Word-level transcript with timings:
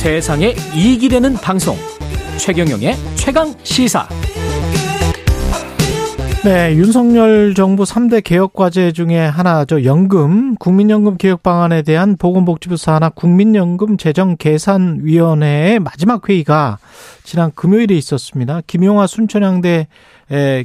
세상에 0.00 0.54
이익이 0.74 1.10
되는 1.10 1.34
방송 1.34 1.76
최경영의 2.38 2.94
최강 3.16 3.52
시사 3.62 4.08
네, 6.42 6.74
윤석열 6.74 7.52
정부 7.54 7.82
3대 7.82 8.24
개혁 8.24 8.54
과제 8.54 8.92
중에 8.92 9.18
하나죠. 9.18 9.84
연금, 9.84 10.54
국민연금 10.54 11.18
개혁 11.18 11.42
방안에 11.42 11.82
대한 11.82 12.16
보건복지부 12.16 12.78
산하 12.78 13.10
국민연금 13.10 13.98
재정 13.98 14.38
계산 14.38 15.00
위원회의 15.02 15.78
마지막 15.80 16.26
회의가 16.26 16.78
지난 17.22 17.52
금요일에 17.54 17.94
있었습니다. 17.94 18.62
김용화 18.66 19.06
순천향대 19.06 19.86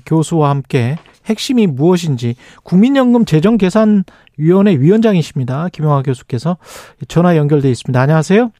교수와 0.06 0.50
함께 0.50 0.96
핵심이 1.26 1.68
무엇인지 1.68 2.36
국민연금 2.64 3.26
재정 3.26 3.58
계산 3.58 4.06
위원회 4.38 4.80
위원장이십니다. 4.80 5.68
김용화 5.74 6.04
교수께서 6.04 6.56
전화 7.10 7.36
연결돼 7.36 7.70
있습니다. 7.70 8.00
안녕하세요. 8.00 8.52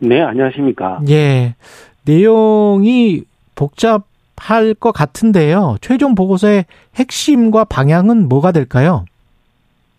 네, 0.00 0.20
안녕하십니까. 0.22 1.00
예. 1.08 1.54
내용이 2.04 3.22
복잡 3.54 4.04
할 4.36 4.74
것 4.74 4.92
같은데요. 4.92 5.76
최종 5.80 6.14
보고서의 6.14 6.64
핵심과 6.94 7.64
방향은 7.64 8.28
뭐가 8.28 8.52
될까요? 8.52 9.04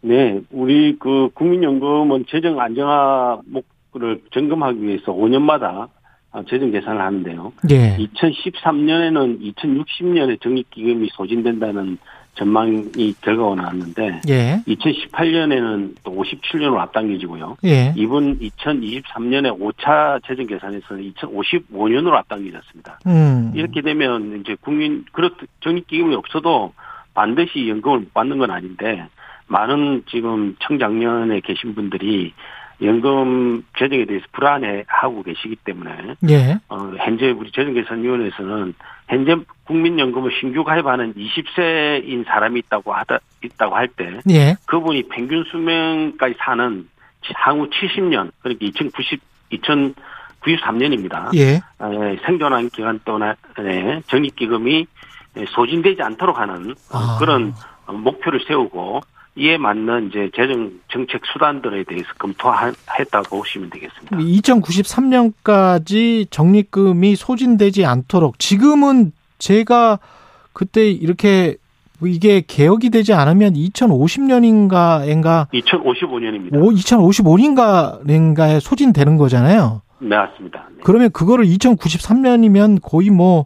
네, 0.01 0.39
우리 0.51 0.95
그 0.97 1.29
국민연금은 1.33 2.23
재정 2.29 2.57
안정화목을 2.61 4.21
점검하기 4.31 4.81
위해서 4.81 5.11
5년마다 5.11 5.89
재정 6.49 6.71
계산을 6.71 7.01
하는데요. 7.01 7.51
예. 7.71 7.97
2013년에는 7.97 9.53
2060년에 9.57 10.41
적립기금이 10.41 11.09
소진된다는 11.11 11.97
전망이 12.39 13.13
결과가 13.21 13.55
나왔는데 13.55 14.21
예. 14.29 14.63
2018년에는 14.65 15.95
또 16.03 16.11
57년으로 16.15 16.77
앞당겨지고요. 16.77 17.57
예. 17.65 17.93
이번 17.97 18.39
2023년에 18.39 19.59
5차 19.59 20.25
재정 20.25 20.47
계산에서는 20.47 21.13
2055년으로 21.13 22.13
앞당겨졌습니다. 22.13 22.99
음. 23.07 23.51
이렇게 23.53 23.81
되면 23.81 24.39
이제 24.39 24.55
국민 24.61 25.03
그렇 25.11 25.29
적립기금이 25.59 26.15
없어도 26.15 26.73
반드시 27.13 27.67
연금을 27.67 28.07
받는 28.13 28.37
건 28.37 28.51
아닌데 28.51 29.05
많은 29.47 30.03
지금 30.09 30.55
청장년에 30.61 31.41
계신 31.41 31.75
분들이 31.75 32.33
연금 32.81 33.63
재정에 33.77 34.05
대해서 34.05 34.25
불안해하고 34.31 35.23
계시기 35.23 35.57
때문에 35.57 36.15
예. 36.29 36.59
어, 36.69 36.91
현재 36.99 37.29
우리 37.31 37.51
재정개선위원회에서는 37.51 38.73
현재 39.07 39.35
국민연금을 39.65 40.31
신규 40.39 40.63
가입하는 40.63 41.13
20세인 41.13 42.25
사람이 42.25 42.59
있다고 42.59 42.93
하다 42.93 43.19
있다고 43.43 43.75
할때 43.75 44.19
예. 44.29 44.55
그분이 44.65 45.09
평균 45.09 45.43
수명까지 45.51 46.35
사는 46.39 46.87
향후 47.35 47.69
70년 47.69 48.31
그러니까 48.41 48.65
2090 48.65 49.19
2093년입니다. 49.51 51.35
예. 51.35 51.55
에, 51.55 52.17
생존한 52.25 52.69
기간 52.69 52.99
동안에 53.03 54.01
적립기금이 54.07 54.87
소진되지 55.47 56.01
않도록 56.01 56.39
하는 56.39 56.75
아. 56.91 57.17
그런 57.19 57.53
목표를 57.87 58.41
세우고 58.47 59.01
이에 59.39 59.57
맞는 59.57 60.09
이제 60.09 60.29
재정 60.35 60.71
정책 60.91 61.21
수단들에 61.25 61.85
대해서 61.85 62.09
검토했다고 62.17 63.37
보시면 63.37 63.69
되겠습니다. 63.69 64.17
2093년까지 64.17 66.29
적립금이 66.29 67.15
소진되지 67.15 67.85
않도록 67.85 68.37
지금은 68.37 69.13
제가 69.37 69.99
그때 70.51 70.91
이렇게 70.91 71.55
이게 72.03 72.41
개혁이 72.45 72.89
되지 72.89 73.13
않으면 73.13 73.53
2050년인가인가 73.53 75.47
2055년입니다. 75.53 76.51
2055년인가인가에 76.53 78.59
소진되는 78.59 79.15
거잖아요. 79.17 79.81
네, 79.99 80.15
맞습니다. 80.15 80.67
네. 80.75 80.81
그러면 80.83 81.11
그거를 81.11 81.45
2093년이면 81.45 82.79
거의 82.81 83.09
뭐 83.09 83.45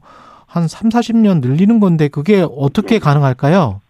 한 0.53 0.67
3, 0.67 0.89
40년 0.89 1.41
늘리는 1.41 1.79
건데 1.79 2.07
그게 2.07 2.45
어떻게 2.55 2.95
네. 2.95 2.99
가능할까요? 2.99 3.81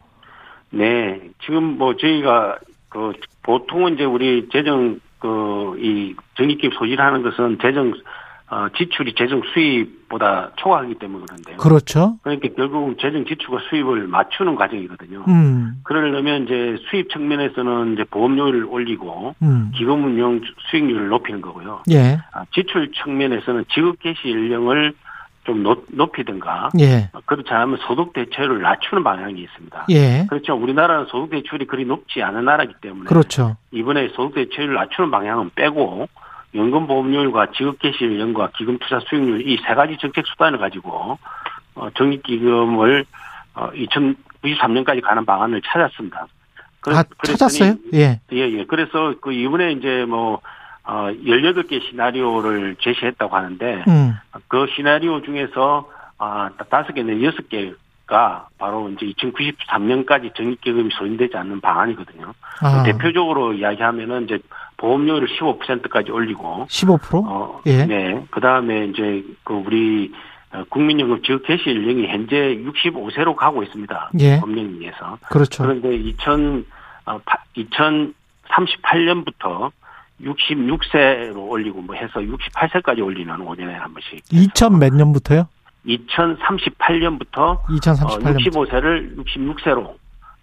네, 0.74 1.22
지금 1.46 1.78
뭐 1.78 1.96
저희가 1.96 2.58
그 2.90 3.14
보통은 3.44 3.94
이제 3.96 4.04
우리 4.04 4.50
재정 4.52 5.00
그이 5.20 6.16
적립금 6.36 6.72
소진하는 6.72 7.22
것은 7.24 7.60
재정 7.62 7.94
어 8.50 8.68
지출이 8.78 9.16
재정 9.16 9.42
수입보다 9.54 10.52
초과하기 10.58 10.96
때문에 10.96 11.26
그런데요. 11.26 11.58
그렇죠. 11.58 12.18
그러니까 12.24 12.50
결국 12.56 13.00
재정 13.00 13.26
지출과 13.26 13.62
수입을 13.70 14.08
맞추는 14.08 14.56
과정이거든요. 14.56 15.24
음. 15.28 15.76
그러려면 15.84 16.44
이제 16.44 16.76
수입 16.90 17.10
측면에서는 17.10 17.94
이제 17.94 18.04
보험료를 18.04 18.66
올리고 18.66 19.36
음. 19.42 19.72
기금 19.76 20.04
운용 20.04 20.42
수익률을 20.70 21.08
높이는 21.08 21.42
거고요. 21.42 21.84
예. 21.92 22.20
아, 22.34 22.44
지출 22.54 22.92
측면에서는 22.92 23.66
지급 23.74 24.00
개시 24.00 24.30
연령을 24.30 24.94
좀 25.44 25.64
높이든가 25.90 26.70
예. 26.80 27.10
그렇지 27.26 27.52
않으면 27.54 27.78
소득 27.86 28.14
대체율을 28.14 28.62
낮추는 28.62 29.04
방향이 29.04 29.42
있습니다. 29.42 29.86
예. 29.90 30.26
그렇죠. 30.30 30.56
우리나라는 30.56 31.06
소득 31.08 31.32
대체율이 31.32 31.66
그리 31.68 31.86
높지 31.86 32.22
않은 32.22 32.46
나라이기 32.46 32.76
때문에 32.82 33.06
그렇죠. 33.08 33.58
이번에 33.72 34.10
소득 34.16 34.36
대체율을 34.36 34.74
낮추는 34.76 35.12
방향은 35.12 35.52
빼고 35.56 36.08
연금 36.56 36.88
보험료율과 36.88 37.48
지급 37.58 37.80
개시 37.80 38.06
연령과 38.06 38.52
기금 38.56 38.78
투자 38.80 39.00
수익률 39.02 39.48
이 39.48 39.58
세 39.68 39.74
가지 39.74 39.98
정책 40.00 40.26
수단을 40.28 40.60
가지고 40.60 41.18
어 41.76 41.90
적립 41.96 42.24
기금을 42.24 43.06
어 43.56 43.70
2093년까지 43.72 45.02
가는 45.02 45.26
방안을 45.26 45.62
찾았습니다. 45.66 46.28
아, 46.88 47.04
찾았어요? 47.26 47.76
예. 47.94 48.20
예, 48.34 48.38
예. 48.52 48.66
그래서 48.66 49.16
그 49.22 49.32
이번에 49.34 49.72
이제 49.72 50.06
뭐 50.08 50.42
어, 50.86 51.10
18개 51.26 51.82
시나리오를 51.90 52.76
제시했다고 52.82 53.36
하는데, 53.36 53.84
음. 53.88 54.14
그 54.48 54.66
시나리오 54.76 55.22
중에서, 55.22 55.90
아, 56.18 56.50
5개는 56.58 57.22
6개가 57.22 58.46
바로 58.58 58.90
이제 58.90 59.06
2093년까지 59.06 60.36
적립기금이 60.36 60.90
소진되지 60.92 61.38
않는 61.38 61.62
방안이거든요. 61.62 62.34
아. 62.62 62.84
대표적으로 62.84 63.54
이야기하면은 63.54 64.26
이제 64.26 64.40
보험료를 64.78 65.28
15%까지 65.30 66.12
올리고. 66.12 66.68
15%? 66.70 67.24
어, 67.26 67.62
예. 67.66 67.86
네. 67.86 68.22
그 68.30 68.42
다음에 68.42 68.88
이제 68.88 69.24
그 69.44 69.54
우리 69.54 70.12
어, 70.52 70.64
국민연금 70.70 71.22
지급 71.24 71.48
개시 71.48 71.70
연령이 71.70 72.08
현재 72.08 72.58
65세로 72.58 73.36
가고 73.36 73.64
있습니다. 73.64 74.12
예. 74.20 74.40
법령에 74.40 74.68
의해서. 74.80 75.18
그렇죠. 75.30 75.64
그런데 75.64 75.96
2000, 75.96 76.66
어, 77.06 77.20
2038년부터 77.58 79.72
66세로 80.24 81.50
올리고 81.50 81.82
뭐 81.82 81.96
해서 81.96 82.20
68세까지 82.20 83.04
올리는 83.04 83.34
5년에 83.36 83.72
한 83.72 83.94
번씩. 83.94 84.24
2000 84.32 84.80
몇 84.80 84.94
년부터요? 84.94 85.48
2038년부터 85.86 87.62
2038년. 87.66 88.04
어, 88.04 88.64
65세를 88.64 89.18
66세로 89.18 89.96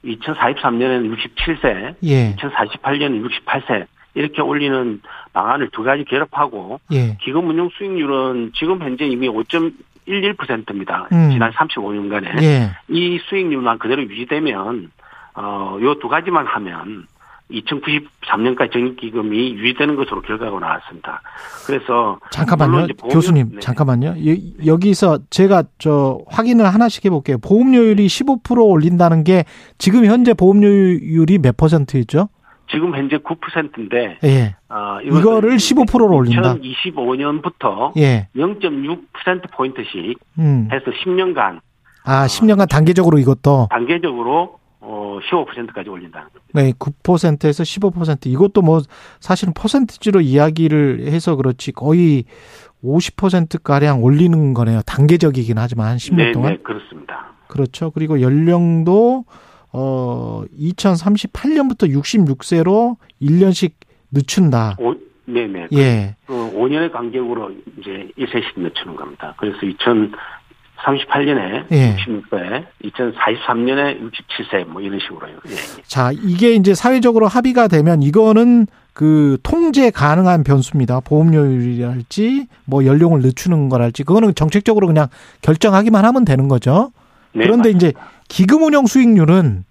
2043년에는 0.04 1.14
67세, 1.14 1.94
예. 2.04 2.36
2048년은 2.36 3.26
68세 3.28 3.86
이렇게 4.14 4.42
올리는 4.42 5.00
방안을 5.32 5.70
두 5.72 5.82
가지 5.82 6.04
결합하고 6.04 6.80
예. 6.92 7.16
기금 7.20 7.48
운용 7.48 7.68
수익률은 7.70 8.52
지금 8.54 8.80
현재 8.82 9.04
이미 9.06 9.28
5.11%입니다. 9.28 11.08
음. 11.12 11.30
지난 11.30 11.52
35년간에 11.52 12.42
예. 12.42 12.70
이 12.88 13.18
수익률만 13.28 13.78
그대로 13.78 14.02
유지되면 14.02 14.90
어요 15.34 15.94
두 16.00 16.08
가지만 16.08 16.46
하면 16.46 17.06
2093년까지 17.50 18.72
적립기금이 18.72 19.54
유지되는 19.54 19.96
것으로 19.96 20.22
결과가 20.22 20.58
나왔습니다. 20.58 21.20
그래서 21.66 22.18
잠깐만요, 22.30 22.86
교수님 23.10 23.50
네. 23.54 23.60
잠깐만요. 23.60 24.14
여 24.66 24.76
기서 24.76 25.18
제가 25.30 25.64
저 25.78 26.20
확인을 26.28 26.66
하나씩 26.66 27.04
해볼게요. 27.04 27.38
보험료율이 27.38 28.06
15% 28.06 28.68
올린다는 28.68 29.24
게 29.24 29.44
지금 29.78 30.04
현재 30.04 30.34
보험료율이 30.34 31.38
몇 31.38 31.56
퍼센트죠? 31.56 32.28
지금 32.70 32.94
현재 32.94 33.16
9%인데 33.16 34.18
예. 34.22 34.54
어, 34.68 35.00
이거를 35.02 35.56
15%로 35.56 36.14
올린다. 36.14 36.54
2025년부터 36.54 37.96
예. 37.96 38.28
0.6% 38.36 39.50
포인트씩 39.52 40.18
음. 40.38 40.68
해서 40.72 40.84
10년간 41.04 41.60
아, 42.04 42.26
10년간 42.26 42.68
단계적으로 42.68 43.18
이것도 43.18 43.68
단계적으로 43.70 44.59
어 44.80 45.18
15%까지 45.30 45.90
올린다는 45.90 46.28
겁니다. 46.28 46.52
네, 46.54 46.72
9%에서 46.72 47.62
15% 47.62 48.26
이것도 48.26 48.62
뭐 48.62 48.80
사실은 49.20 49.52
퍼센티지로 49.52 50.20
이야기를 50.20 51.06
해서 51.06 51.36
그렇지 51.36 51.72
거의 51.72 52.24
50% 52.82 53.62
가량 53.62 54.02
올리는 54.02 54.54
거네요. 54.54 54.80
단계적이긴 54.86 55.58
하지만 55.58 55.96
10년 55.96 56.16
네, 56.16 56.32
동안. 56.32 56.52
네, 56.52 56.58
그렇습니다. 56.62 57.34
그렇죠. 57.48 57.90
그리고 57.90 58.22
연령도 58.22 59.24
어 59.72 60.42
2038년부터 60.58 61.92
66세로 61.92 62.96
1년씩 63.20 63.72
늦춘다. 64.12 64.76
오, 64.78 64.94
네네. 65.26 65.68
예. 65.74 66.16
그 66.26 66.32
5년의 66.32 66.90
간격으로 66.90 67.52
이제 67.78 68.10
1세씩 68.18 68.58
늦추는 68.58 68.96
겁니다. 68.96 69.34
그래서 69.36 69.58
2000 69.62 70.12
38년에 70.84 71.66
예. 71.72 71.96
66세, 71.96 72.64
2043년에 72.84 74.00
67세 74.00 74.64
뭐 74.66 74.80
이런 74.80 74.98
식으로요. 75.00 75.36
예. 75.48 75.54
자, 75.86 76.10
이게 76.12 76.54
이제 76.54 76.74
사회적으로 76.74 77.28
합의가 77.28 77.68
되면 77.68 78.02
이거는 78.02 78.66
그 78.92 79.38
통제 79.42 79.90
가능한 79.90 80.44
변수입니다. 80.44 81.00
보험료율이랄지 81.00 82.46
뭐 82.64 82.84
연령을 82.84 83.20
늦추는 83.20 83.68
거랄지 83.68 84.04
그거는 84.04 84.34
정책적으로 84.34 84.86
그냥 84.86 85.08
결정하기만 85.42 86.04
하면 86.04 86.24
되는 86.24 86.48
거죠. 86.48 86.92
네, 87.32 87.44
그런데 87.44 87.72
맞습니다. 87.72 87.88
이제 87.88 87.92
기금 88.28 88.62
운용 88.62 88.86
수익률은 88.86 89.64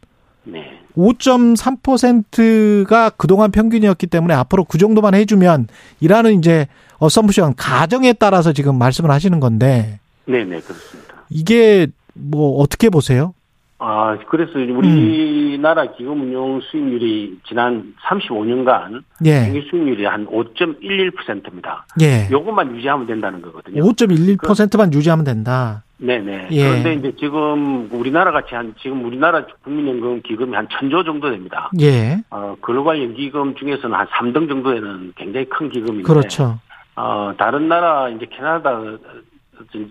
네. 0.46 0.80
5.3%가 0.98 3.12
그동안 3.12 3.52
평균이었기 3.52 4.08
때문에 4.08 4.34
앞으로 4.34 4.66
그 4.66 4.78
정도만 4.78 5.14
해주면 5.14 5.68
이라는 6.00 6.40
이제 6.40 6.68
어썸프션 6.98 7.56
가정에 7.56 8.14
따라서 8.14 8.54
지금 8.54 8.78
말씀을 8.78 9.12
하시는 9.12 9.40
건데. 9.40 10.00
네네 10.30 10.46
네, 10.46 10.62
그렇습니다. 10.62 11.16
이게 11.30 11.88
뭐 12.14 12.62
어떻게 12.62 12.90
보세요? 12.90 13.34
아 13.82 14.18
그래서 14.28 14.52
우리나라 14.60 15.84
음. 15.84 15.88
기금 15.98 16.22
운용 16.22 16.60
수익률이 16.60 17.40
지난 17.48 17.94
35년간 18.04 19.04
예. 19.26 19.46
평균 19.46 19.62
수익률이 19.70 20.06
한 20.06 20.28
5.11%입니다. 20.28 21.86
예. 22.02 22.28
요것만 22.30 22.76
유지하면 22.76 23.08
된다는 23.08 23.42
거거든요. 23.42 23.82
5.11%만 23.84 24.90
그, 24.92 24.98
유지하면 24.98 25.24
된다. 25.24 25.84
네네. 25.98 26.50
예. 26.52 26.64
그런데 26.64 26.94
이제 26.94 27.14
지금 27.18 27.88
우리나라 27.92 28.32
같이 28.32 28.54
한 28.54 28.76
지금 28.82 29.06
우리나라 29.06 29.46
국민연금 29.64 30.22
기금이 30.24 30.56
한 30.56 30.68
천조 30.70 31.06
정도 31.06 31.32
됩니다. 31.32 31.72
예. 31.80 32.18
어 32.32 32.58
글로벌 32.60 33.02
연기금 33.02 33.56
중에서는 33.56 33.98
한 33.98 34.06
3등 34.08 34.50
정도 34.50 34.74
되는 34.74 35.14
굉장히 35.16 35.48
큰 35.48 35.70
기금인데. 35.70 36.04
그렇죠. 36.04 36.60
어 36.98 37.32
다른 37.38 37.70
나라 37.70 38.10
이제 38.10 38.26
캐나다 38.30 38.82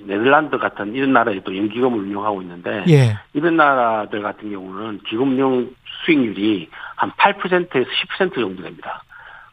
네덜란드 0.06 0.58
같은 0.58 0.94
이런 0.94 1.12
나라에도 1.12 1.56
연기금을 1.56 2.00
운용하고 2.00 2.42
있는데 2.42 2.84
예. 2.88 3.18
이런 3.32 3.56
나라들 3.56 4.22
같은 4.22 4.50
경우는 4.50 5.00
기금 5.08 5.32
운용 5.32 5.70
수익률이 6.04 6.68
한 6.96 7.10
8%에서 7.12 7.90
10% 8.18 8.34
정도 8.34 8.62
됩니다. 8.62 9.02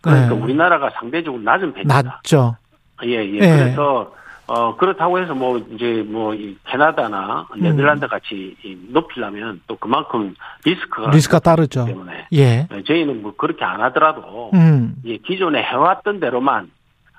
그러니까 0.02 0.36
네. 0.36 0.42
우리나라가 0.42 0.90
상대적으로 0.92 1.42
낮은 1.42 1.74
편입니다. 1.74 2.02
낮죠. 2.02 2.58
예, 3.04 3.10
예. 3.10 3.34
예. 3.34 3.40
그래서 3.40 4.14
어, 4.48 4.76
그렇다고 4.78 5.20
해서 5.20 5.34
뭐, 5.34 5.58
이제 5.58 6.04
뭐, 6.08 6.36
이 6.36 6.56
캐나다나 6.66 7.48
네덜란드 7.58 8.08
같이 8.08 8.56
음. 8.64 8.90
높이려면 8.92 9.60
또 9.66 9.76
그만큼 9.76 10.36
리스크가. 10.64 11.10
리스크가 11.10 11.40
따르죠. 11.40 11.86
때문에. 11.86 12.28
예. 12.34 12.68
네, 12.70 12.84
저희는 12.86 13.24
뭐 13.24 13.36
그렇게 13.36 13.66
안 13.66 13.82
하더라도. 13.82 14.52
음. 14.54 14.96
예, 15.06 15.18
기존에 15.18 15.64
해왔던 15.64 16.20
대로만, 16.20 16.70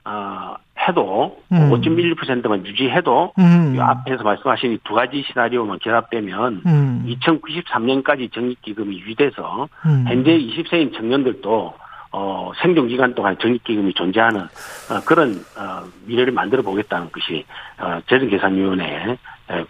어, 0.05 0.55
해도 0.89 1.37
음. 1.53 1.71
5.11%만 1.71 2.65
유지해도 2.67 3.33
음. 3.39 3.77
앞에서 3.81 4.23
말씀하신 4.23 4.73
이 4.73 4.79
두 4.85 4.95
가지 4.95 5.25
시나리오만 5.29 5.79
결합되면 5.81 6.63
음. 6.67 7.05
2093년까지 7.23 8.33
적립기금이 8.33 8.99
유지돼서 9.01 9.69
음. 9.87 10.05
현재 10.07 10.39
20세인 10.39 10.95
청년들도 10.95 11.75
어, 12.13 12.53
생존 12.63 12.89
기간 12.89 13.15
동안 13.15 13.37
적립기금이 13.39 13.93
존재하는 13.95 14.41
어, 14.43 15.01
그런 15.05 15.45
어, 15.59 15.83
미래를 16.07 16.33
만들어 16.33 16.63
보겠다는 16.63 17.11
것이 17.11 17.45
어, 17.79 17.99
재정계산위원회의 18.09 19.19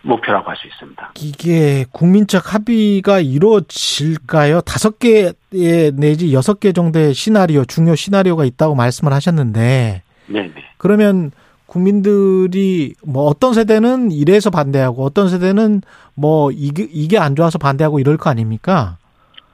목표라고 0.02 0.48
할 0.48 0.56
수 0.56 0.66
있습니다. 0.68 1.12
이게 1.20 1.84
국민적 1.92 2.54
합의가 2.54 3.20
이루어질까요? 3.20 4.60
다섯 4.62 4.98
개 4.98 5.32
내지 5.50 6.32
여섯 6.32 6.60
개 6.60 6.72
정도의 6.72 7.12
시나리오, 7.14 7.64
중요 7.66 7.94
시나리오가 7.94 8.44
있다고 8.46 8.74
말씀을 8.74 9.12
하셨는데, 9.12 10.02
네. 10.26 10.52
그러면 10.78 11.30
국민들이 11.66 12.94
뭐 13.04 13.24
어떤 13.24 13.52
세대는 13.52 14.12
이래서 14.12 14.50
반대하고 14.50 15.04
어떤 15.04 15.28
세대는 15.28 15.82
뭐 16.14 16.50
이게 16.52 16.86
이게 16.90 17.18
안 17.18 17.34
좋아서 17.34 17.58
반대하고 17.58 17.98
이럴 17.98 18.16
거 18.16 18.30
아닙니까? 18.30 18.98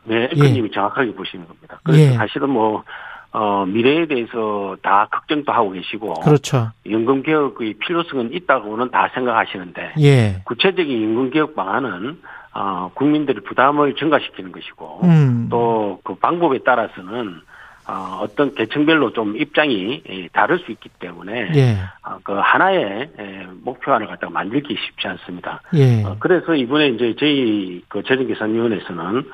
네, 0.04 0.28
앵커님이 0.32 0.68
예. 0.68 0.74
정확하게 0.74 1.14
보시는 1.14 1.46
겁니다. 1.46 1.80
그래서 1.84 2.12
예. 2.12 2.16
사실은 2.16 2.50
뭐, 2.50 2.82
어, 3.30 3.64
미래에 3.66 4.06
대해서 4.06 4.76
다 4.82 5.08
걱정도 5.10 5.52
하고 5.52 5.70
계시고. 5.70 6.14
그렇죠. 6.14 6.70
연금개혁의 6.88 7.74
필요성은 7.74 8.34
있다고는 8.34 8.90
다 8.90 9.10
생각하시는데. 9.14 9.94
예. 10.00 10.42
구체적인 10.44 11.02
연금개혁 11.02 11.54
방안은, 11.54 12.20
어, 12.54 12.90
국민들의 12.94 13.44
부담을 13.44 13.94
증가시키는 13.94 14.52
것이고. 14.52 15.00
음. 15.04 15.46
또그 15.50 16.16
방법에 16.16 16.58
따라서는 16.64 17.40
어, 17.86 18.20
어떤 18.22 18.54
계층별로 18.54 19.12
좀 19.12 19.36
입장이 19.36 20.02
예, 20.08 20.28
다를 20.28 20.58
수 20.60 20.70
있기 20.70 20.88
때문에 21.00 21.50
예. 21.54 21.76
어, 22.04 22.18
그 22.22 22.32
하나의 22.32 23.10
예, 23.18 23.46
목표안을 23.62 24.06
갖다가 24.06 24.32
만들기 24.32 24.76
쉽지 24.76 25.08
않습니다. 25.08 25.60
예. 25.74 26.04
어, 26.04 26.16
그래서 26.20 26.54
이번에 26.54 26.88
이제 26.88 27.14
저희 27.18 27.82
그 27.88 28.02
재정계산위원회에서는 28.04 29.24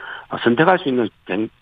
선택할 0.42 0.78
수 0.78 0.88
있는 0.88 1.08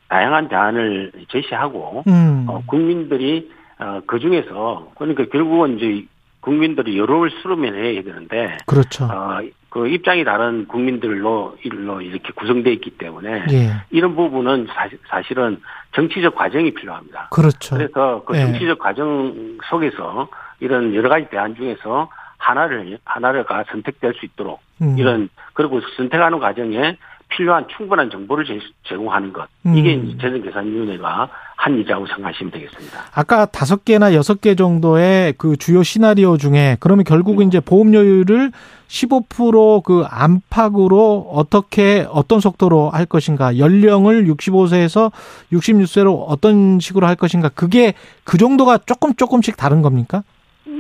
다양한 0.09 0.49
대안을 0.49 1.13
제시하고 1.29 2.05
음. 2.07 2.47
어, 2.49 2.63
국민들이 2.67 3.51
어, 3.79 4.01
그 4.07 4.19
중에서 4.21 4.93
그러니까 4.97 5.25
결국은 5.27 5.79
이제 5.79 6.07
국민들이 6.41 6.97
여론을 6.97 7.31
수렴해야 7.43 8.03
되는데 8.03 8.57
그렇죠. 8.67 9.05
어, 9.07 9.41
그 9.77 9.89
입장이 9.89 10.25
다른 10.25 10.67
국민들로 10.67 11.55
일로 11.63 12.01
이렇게 12.01 12.33
구성되어 12.33 12.73
있기 12.73 12.93
때문에 12.93 13.45
예. 13.51 13.73
이런 13.91 14.17
부분은 14.17 14.69
사실, 14.75 14.99
사실은 15.07 15.61
정치적 15.95 16.35
과정이 16.35 16.73
필요합니다. 16.73 17.29
그렇죠. 17.31 17.77
그래서 17.77 18.23
그 18.25 18.35
예. 18.35 18.41
정치적 18.41 18.69
예. 18.71 18.75
과정 18.79 19.59
속에서 19.69 20.29
이런 20.61 20.95
여러 20.95 21.11
가지 21.11 21.29
대안 21.29 21.55
중에서 21.55 22.09
하나를 22.39 22.99
하나가 23.05 23.65
선택될 23.71 24.15
수 24.15 24.25
있도록 24.25 24.61
음. 24.81 24.97
이런 24.97 25.29
그리고 25.53 25.83
선택하는 25.99 26.39
과정에 26.39 26.97
필요한 27.29 27.67
충분한 27.77 28.11
정보를 28.11 28.47
제공하는 28.85 29.33
것 29.33 29.47
이게 29.65 29.97
음. 29.97 30.19
재정계산위원회가 30.21 31.29
한 31.57 31.75
일이라고 31.75 32.07
생각하시면 32.07 32.53
되겠습니다. 32.53 33.01
아까 33.15 33.47
다섯 33.47 33.85
개나 33.85 34.15
여섯 34.15 34.41
개 34.41 34.55
정도의 34.55 35.35
그 35.37 35.57
주요 35.57 35.83
시나리오 35.83 36.37
중에 36.37 36.77
그러면 36.81 37.05
결국은 37.05 37.47
음. 37.47 37.49
이제 37.49 37.61
보험료율을 37.61 38.53
15%그 38.89 40.05
안팎으로 40.09 41.29
어떻게 41.33 42.07
어떤 42.11 42.41
속도로 42.41 42.91
할 42.91 43.07
것인가 43.07 43.59
연령을 43.59 44.27
65세에서 44.27 45.11
66세로 45.53 46.25
어떤 46.29 46.79
식으로 46.79 47.07
할 47.07 47.17
것인가 47.17 47.49
그게 47.49 47.95
그 48.25 48.39
정도가 48.39 48.79
조금 48.87 49.15
조금씩 49.15 49.57
다른 49.57 49.83
겁니까? 49.83 50.23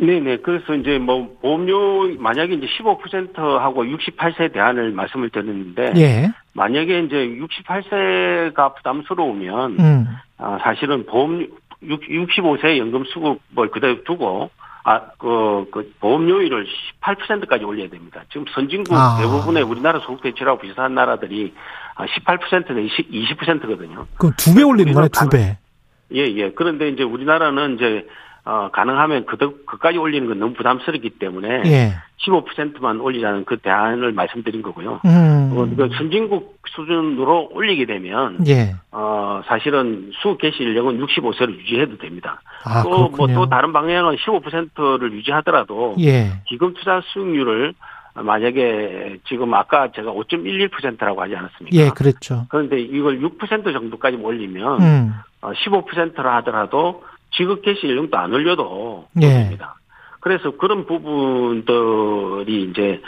네네. 0.00 0.38
그래서 0.38 0.74
이제 0.74 0.98
뭐 0.98 1.36
보험료 1.40 2.08
만약에 2.18 2.54
이제 2.54 2.66
15%하고 2.78 3.84
68세 3.84 4.52
대안을 4.52 4.92
말씀을 4.92 5.30
드렸는데 5.30 5.92
예. 5.96 6.30
만약에 6.54 7.00
이제 7.00 7.16
68세가 7.16 8.76
부담스러우면 8.76 9.76
음. 9.78 10.06
아, 10.38 10.58
사실은 10.62 11.06
보험 11.06 11.46
65세 11.82 12.78
연금 12.78 13.04
수급을 13.04 13.70
그대로 13.70 14.02
두고 14.04 14.50
아, 14.88 15.00
그, 15.18 15.66
그, 15.72 15.92
보험료율을 15.98 16.64
18%까지 17.02 17.64
올려야 17.64 17.88
됩니다. 17.90 18.22
지금 18.30 18.44
선진국 18.54 18.94
아. 18.94 19.18
대부분의 19.20 19.64
우리나라 19.64 19.98
소득 19.98 20.22
대체라고 20.22 20.60
비슷한 20.60 20.94
나라들이 20.94 21.52
18%는 21.96 22.84
20, 22.84 23.10
20%거든요. 23.10 24.06
그럼 24.16 24.32
두 24.36 24.54
배 24.54 24.62
올리는 24.62 24.92
거네, 24.92 25.08
두 25.08 25.28
배. 25.28 25.58
예, 26.14 26.20
예. 26.20 26.52
그런데 26.52 26.88
이제 26.88 27.02
우리나라는 27.02 27.74
이제 27.74 28.06
어, 28.46 28.70
가능하면 28.72 29.26
그, 29.26 29.36
그까지 29.66 29.98
올리는 29.98 30.28
건 30.28 30.38
너무 30.38 30.54
부담스럽기 30.54 31.18
때문에 31.18 31.62
예. 31.66 31.94
15%만 32.24 33.00
올리자는 33.00 33.44
그 33.44 33.56
대안을 33.58 34.12
말씀드린 34.12 34.62
거고요. 34.62 35.00
음. 35.04 35.50
어, 35.52 35.66
그 35.76 35.90
선진국 35.98 36.56
수준으로 36.68 37.48
올리게 37.52 37.86
되면 37.86 38.38
예. 38.46 38.76
어, 38.92 39.42
사실은 39.48 40.12
수 40.22 40.36
개시 40.38 40.62
연령은 40.62 40.98
65세로 41.00 41.58
유지해도 41.58 41.98
됩니다. 41.98 42.40
아, 42.64 42.84
또뭐또 42.84 43.16
뭐 43.16 43.34
또 43.34 43.48
다른 43.48 43.72
방향은 43.72 44.14
15%를 44.14 45.12
유지하더라도 45.12 45.96
예. 45.98 46.40
기금 46.46 46.72
투자 46.74 47.02
수익률을 47.04 47.74
만약에 48.14 49.18
지금 49.28 49.52
아까 49.54 49.90
제가 49.90 50.12
5.11%라고 50.12 51.20
하지 51.20 51.34
않았습니까? 51.36 51.76
예, 51.76 51.90
그랬죠. 51.90 52.46
그런데 52.48 52.80
이걸 52.80 53.20
6% 53.20 53.72
정도까지 53.72 54.16
올리면 54.16 54.80
음. 54.80 55.14
15%라 55.42 56.30
어, 56.30 56.34
하더라도 56.36 57.02
지급 57.36 57.62
개시 57.62 57.88
연령도 57.88 58.16
안 58.16 58.32
올려도 58.32 59.08
예. 59.22 59.28
됩니다. 59.28 59.76
그래서 60.20 60.50
그런 60.56 60.86
부분들이 60.86 62.64
이제 62.64 63.00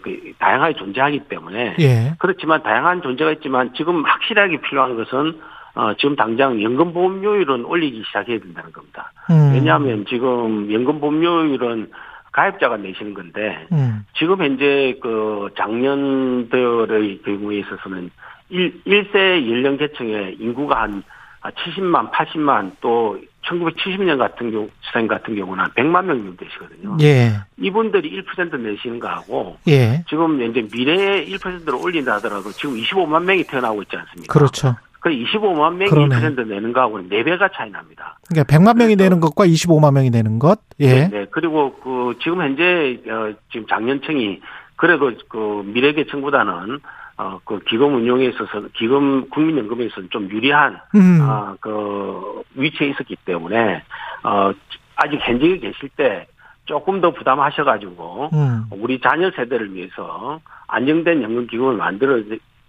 그 0.00 0.32
다양하게 0.38 0.74
존재하기 0.76 1.20
때문에 1.28 1.76
예. 1.78 2.14
그렇지만 2.18 2.62
다양한 2.62 3.02
존재가 3.02 3.32
있지만 3.32 3.74
지금 3.76 4.02
확실하게 4.04 4.60
필요한 4.62 4.96
것은 4.96 5.40
어 5.74 5.92
지금 5.94 6.16
당장 6.16 6.62
연금 6.62 6.94
보험료율은 6.94 7.64
올리기 7.64 8.04
시작해야 8.06 8.38
된다는 8.38 8.72
겁니다. 8.72 9.12
음. 9.28 9.52
왜냐하면 9.52 10.06
지금 10.08 10.72
연금 10.72 11.00
보험료율은 11.00 11.90
가입자가 12.32 12.76
내시는 12.78 13.12
건데 13.12 13.66
음. 13.72 14.06
지금 14.16 14.40
현재 14.40 14.96
그 15.02 15.48
작년들의 15.58 17.22
경우에 17.24 17.58
있어서는 17.58 18.10
1, 18.48 18.84
1세 18.84 19.50
연령 19.50 19.76
계층의 19.76 20.36
인구가 20.38 20.82
한 20.82 21.02
70만, 21.42 22.10
80만 22.10 22.72
또 22.80 23.18
1970년 23.48 24.18
같은 24.18 24.50
경우, 24.50 24.68
생 24.92 25.06
같은 25.06 25.34
경우는 25.34 25.64
100만 25.76 26.04
명 26.04 26.24
정도 26.24 26.36
되시거든요. 26.36 26.96
예. 27.02 27.32
이분들이 27.58 28.22
1% 28.22 28.58
내시는 28.60 28.98
거하고, 28.98 29.56
예. 29.68 30.04
지금 30.08 30.42
이제 30.42 30.66
미래에 30.72 31.26
1%를 31.26 31.74
올린다 31.74 32.14
하더라도 32.14 32.50
지금 32.52 32.76
25만 32.76 33.24
명이 33.24 33.44
태어나고 33.44 33.82
있지 33.82 33.96
않습니까? 33.96 34.32
그렇죠. 34.32 34.76
그 35.00 35.10
25만 35.10 35.74
명이 35.74 35.90
그러네. 35.90 36.16
1% 36.16 36.46
내는 36.46 36.72
거하고는 36.72 37.10
4배가 37.10 37.50
차이 37.52 37.70
납니다. 37.70 38.18
그러니까 38.26 38.56
100만 38.56 38.78
명이 38.78 38.96
내는 38.96 39.20
것과 39.20 39.46
25만 39.46 39.92
명이 39.92 40.08
내는 40.08 40.38
것. 40.38 40.60
예. 40.80 40.86
네, 40.88 41.08
네. 41.08 41.26
그리고 41.30 41.74
그 41.84 42.14
지금 42.22 42.40
현재 42.40 42.98
어 43.10 43.34
지금 43.52 43.66
장년층이 43.66 44.40
그래도 44.76 45.12
그 45.28 45.62
미래계층보다는 45.66 46.80
어, 47.16 47.38
그 47.44 47.60
기금 47.60 47.94
운용에 47.94 48.26
있어서 48.26 48.66
기금 48.74 49.28
국민연금에 49.30 49.84
있어서는 49.84 50.10
좀 50.10 50.28
유리한 50.30 50.80
음. 50.94 51.20
어, 51.22 51.56
그 51.60 52.42
위치에 52.54 52.88
있었기 52.88 53.16
때문에 53.24 53.82
어 54.24 54.52
아직 54.96 55.20
현직에 55.20 55.58
계실 55.58 55.88
때 55.96 56.26
조금 56.64 57.00
더 57.00 57.12
부담하셔가지고 57.12 58.30
음. 58.32 58.64
우리 58.70 59.00
자녀 59.00 59.30
세대를 59.30 59.74
위해서 59.74 60.40
안정된 60.66 61.22
연금 61.22 61.46
기금을 61.46 61.76
만들어 61.76 62.20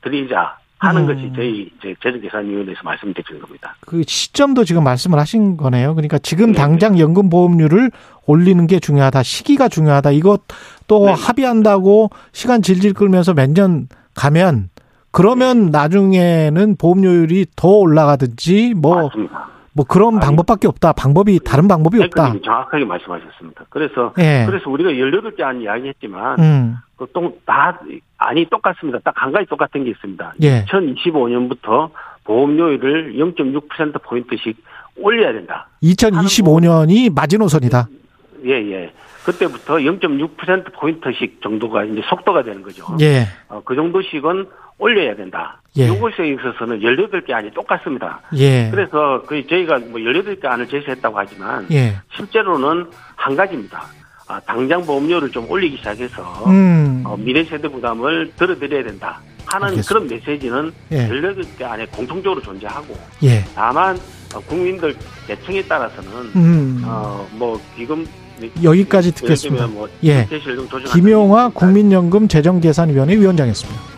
드리자 0.02 0.58
하는 0.78 1.04
음. 1.04 1.08
것이 1.08 1.32
저희 1.36 1.72
이제 1.78 1.96
재정계산위원회에서 2.04 2.82
말씀드린 2.84 3.40
겁니다. 3.40 3.76
그 3.82 4.04
시점도 4.06 4.66
지금 4.66 4.84
말씀을 4.84 5.18
하신 5.20 5.58
거네요. 5.58 5.96
그러니까 5.96 6.18
지금 6.20 6.52
네 6.52 6.58
당장 6.58 7.00
연금 7.00 7.30
보험료를 7.30 7.92
올리는 8.26 8.68
게 8.68 8.80
중요하다. 8.80 9.24
시기가 9.24 9.70
중요하다. 9.70 10.12
이것 10.12 10.42
또 10.88 11.06
네. 11.06 11.14
합의한다고 11.14 12.10
시간 12.34 12.62
질질 12.62 12.94
끌면서 12.94 13.34
몇년 13.34 13.88
가면 14.16 14.70
그러면 15.12 15.68
나중에는 15.72 16.76
보험료율이 16.78 17.46
더 17.56 17.70
올라가든지 17.70 18.74
뭐 18.76 19.04
맞습니다. 19.04 19.48
뭐 19.74 19.86
그런 19.86 20.16
아니, 20.16 20.26
방법밖에 20.26 20.68
없다. 20.68 20.94
방법이 20.94 21.40
다른 21.46 21.68
방법이 21.68 22.02
없다. 22.02 22.34
정확하게 22.44 22.86
말씀하셨습니다. 22.86 23.66
그래서 23.70 24.14
예. 24.18 24.46
그래서 24.46 24.70
우리가 24.70 24.90
18개 24.92 25.42
안 25.42 25.62
이야기 25.62 25.88
했지만 25.90 26.40
음. 26.40 26.76
그다 26.98 27.80
아니 28.18 28.46
똑같습니다. 28.50 29.00
딱 29.04 29.14
한 29.18 29.32
가지 29.34 29.46
똑같은 29.48 29.84
게 29.84 29.90
있습니다. 29.92 30.34
예. 30.44 30.64
2025년부터 30.66 31.90
보험료율을 32.24 33.16
0.6% 33.16 34.02
포인트씩 34.04 34.58
올려야 34.98 35.34
된다. 35.34 35.68
2025년이 35.84 37.14
마지노선이다. 37.14 37.88
예, 38.46 38.52
예. 38.72 38.92
그때부터 39.24 39.76
0.6% 39.78 40.74
포인트씩 40.74 41.42
정도가 41.42 41.84
이제 41.86 42.02
속도가 42.08 42.44
되는 42.44 42.62
거죠. 42.62 42.86
예. 43.02 43.26
어, 43.48 43.62
그 43.66 43.76
정도씩은 43.76 44.46
올려야 44.78 45.16
된다. 45.16 45.62
예. 45.78 45.86
이것에 45.86 46.28
있어서는 46.28 46.80
18개 46.82 47.32
안이 47.32 47.52
똑같습니다. 47.52 48.22
예. 48.38 48.70
그래서 48.70 49.24
그 49.26 49.46
저희가 49.48 49.80
뭐 49.80 50.00
18개 50.00 50.46
안을 50.46 50.68
제시했다고 50.68 51.18
하지만 51.18 51.66
예. 51.72 51.96
실제로는 52.16 52.86
한 53.16 53.36
가지입니다. 53.36 53.86
아, 54.28 54.40
당장 54.42 54.86
보험료를 54.86 55.30
좀 55.32 55.50
올리기 55.50 55.78
시작해서 55.78 56.24
음. 56.48 57.04
어, 57.06 57.16
미래 57.18 57.44
세대 57.44 57.68
부담을 57.68 58.32
들어드려야 58.36 58.84
된다 58.84 59.22
하는 59.46 59.68
알겠습니다. 59.68 59.88
그런 59.88 60.08
메시지는 60.08 60.72
예. 60.92 61.08
18개 61.08 61.64
안에 61.64 61.86
공통적으로 61.88 62.42
존재하고 62.42 62.96
예. 63.24 63.44
다만 63.56 63.98
어, 64.36 64.40
국민들 64.42 64.96
계층에 65.28 65.62
따라서는 65.64 66.12
음. 66.36 66.82
어, 66.86 67.28
뭐 67.34 67.60
기금 67.76 68.06
여기까지 68.64 69.14
듣겠습니다. 69.14 69.68
뭐 69.68 69.88
예. 70.04 70.28
김용화 70.94 71.50
국민연금 71.50 72.28
재정계산위원회 72.28 73.16
위원장이었습니다. 73.18 73.95